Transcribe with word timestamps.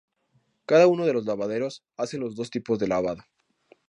Cada 0.65 0.87
uno 0.87 1.05
de 1.05 1.13
los 1.13 1.25
lavaderos 1.25 1.83
hacen 1.95 2.21
los 2.21 2.33
dos 2.35 2.49
tipos 2.49 2.79
de 2.79 2.87
lavado. 2.87 3.23